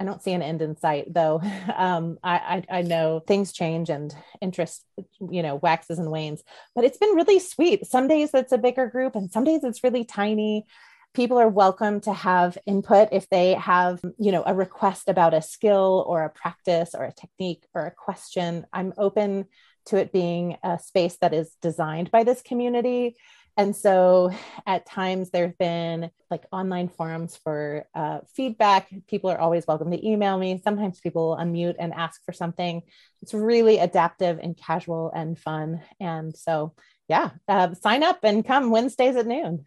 [0.00, 1.42] I don't see an end in sight, though.
[1.76, 4.84] Um, I, I, I know things change and interest,
[5.30, 6.42] you know, waxes and wanes.
[6.74, 7.86] But it's been really sweet.
[7.86, 10.66] Some days it's a bigger group, and some days it's really tiny.
[11.14, 15.40] People are welcome to have input if they have, you know, a request about a
[15.40, 18.66] skill or a practice or a technique or a question.
[18.72, 19.46] I'm open
[19.86, 23.16] to it being a space that is designed by this community
[23.56, 24.30] and so
[24.66, 28.88] at times there have been like online forums for uh, feedback.
[29.08, 30.60] People are always welcome to email me.
[30.62, 32.82] Sometimes people unmute and ask for something.
[33.22, 35.82] It's really adaptive and casual and fun.
[35.98, 36.74] And so,
[37.08, 39.66] yeah, uh, sign up and come Wednesdays at noon.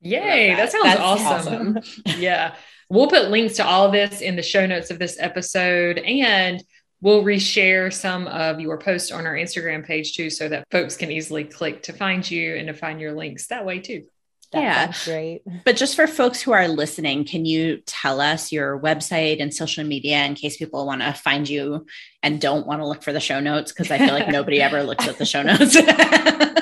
[0.00, 0.56] Yay, that.
[0.56, 0.72] that.
[0.72, 1.76] sounds That's awesome.
[1.78, 2.02] awesome.
[2.18, 2.54] yeah.
[2.88, 5.98] We'll put links to all of this in the show notes of this episode.
[5.98, 6.62] And
[7.00, 11.10] We'll reshare some of your posts on our Instagram page too, so that folks can
[11.10, 14.04] easily click to find you and to find your links that way too.
[14.52, 15.42] That yeah, great.
[15.64, 19.84] But just for folks who are listening, can you tell us your website and social
[19.84, 21.86] media in case people want to find you
[22.22, 23.70] and don't want to look for the show notes?
[23.70, 25.76] Because I feel like nobody ever looks at the show notes.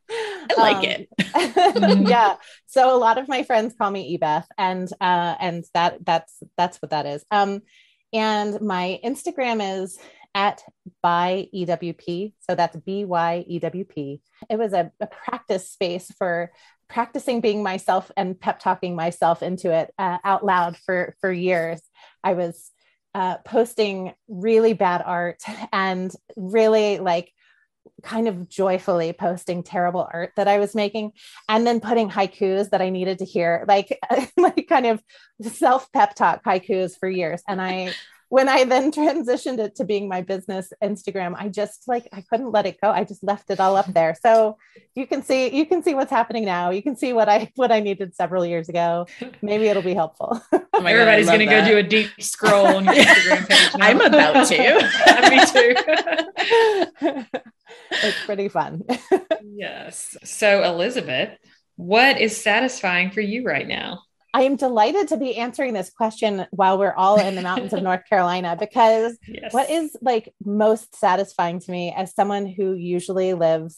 [0.57, 1.07] like um, it.
[2.07, 2.35] yeah.
[2.67, 6.81] So a lot of my friends call me Ebeth and uh and that that's that's
[6.81, 7.25] what that is.
[7.31, 7.61] Um
[8.13, 9.97] and my Instagram is
[10.33, 10.63] at
[11.01, 12.33] by EWP.
[12.39, 14.21] So that's B Y E W P.
[14.49, 16.51] It was a, a, practice space for
[16.91, 21.81] practicing being myself and pep talking myself into it uh, out loud for for years.
[22.23, 22.69] I was
[23.15, 25.41] uh, posting really bad art
[25.73, 27.31] and really like
[28.03, 31.13] kind of joyfully posting terrible art that I was making
[31.49, 33.97] and then putting haikus that I needed to hear like
[34.37, 35.01] like kind of
[35.41, 37.93] self pep talk haikus for years and I
[38.31, 42.51] when I then transitioned it to being my business Instagram, I just like I couldn't
[42.51, 42.89] let it go.
[42.89, 44.15] I just left it all up there.
[44.19, 44.57] So
[44.95, 46.71] you can see you can see what's happening now.
[46.71, 49.05] You can see what I what I needed several years ago.
[49.41, 50.41] Maybe it'll be helpful.
[50.53, 53.75] Oh Everybody's going to go do a deep scroll on your Instagram page.
[53.77, 53.85] Now.
[53.85, 54.57] I'm about to.
[55.29, 57.25] Me too.
[57.91, 58.83] it's pretty fun.
[59.43, 60.17] yes.
[60.23, 61.37] So Elizabeth,
[61.75, 64.03] what is satisfying for you right now?
[64.33, 67.83] I am delighted to be answering this question while we're all in the mountains of
[67.83, 69.53] North Carolina because yes.
[69.53, 73.77] what is like most satisfying to me as someone who usually lives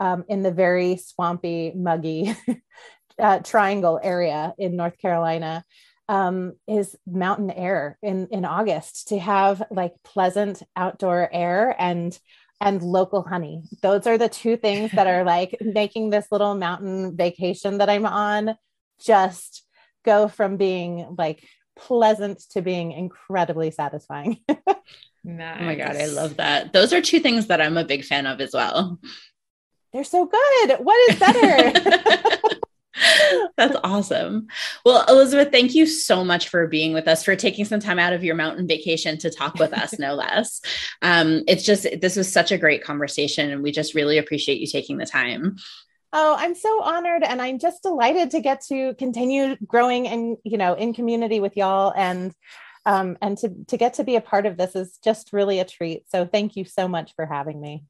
[0.00, 2.34] um, in the very swampy, muggy
[3.18, 5.64] uh, triangle area in North Carolina
[6.08, 12.18] um, is mountain air in, in August to have like pleasant outdoor air and
[12.60, 13.62] and local honey.
[13.82, 18.06] Those are the two things that are like making this little mountain vacation that I'm
[18.06, 18.56] on
[19.00, 19.64] just
[20.08, 21.44] go from being like
[21.76, 24.38] pleasant to being incredibly satisfying.
[25.24, 25.58] nice.
[25.60, 26.72] Oh my God, I love that.
[26.72, 28.98] Those are two things that I'm a big fan of as well.
[29.92, 30.78] They're so good.
[30.78, 32.58] What is better?
[33.56, 34.48] That's awesome.
[34.84, 38.12] Well, Elizabeth, thank you so much for being with us, for taking some time out
[38.12, 40.60] of your mountain vacation to talk with us, no less.
[41.02, 44.66] Um, it's just, this was such a great conversation, and we just really appreciate you
[44.66, 45.56] taking the time.
[46.12, 50.56] Oh, I'm so honored and I'm just delighted to get to continue growing and, you
[50.56, 52.32] know, in community with y'all and
[52.86, 55.64] um, and to to get to be a part of this is just really a
[55.64, 56.04] treat.
[56.10, 57.84] So thank you so much for having me.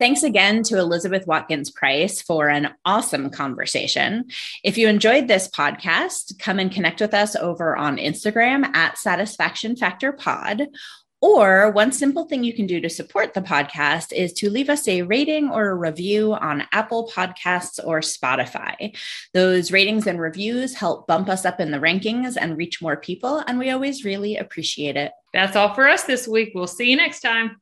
[0.00, 4.24] Thanks again to Elizabeth Watkins Price for an awesome conversation.
[4.64, 9.76] If you enjoyed this podcast, come and connect with us over on Instagram at Satisfaction
[9.76, 10.66] Factor Pod.
[11.24, 14.86] Or one simple thing you can do to support the podcast is to leave us
[14.86, 18.94] a rating or a review on Apple Podcasts or Spotify.
[19.32, 23.38] Those ratings and reviews help bump us up in the rankings and reach more people,
[23.38, 25.12] and we always really appreciate it.
[25.32, 26.52] That's all for us this week.
[26.54, 27.56] We'll see you next time.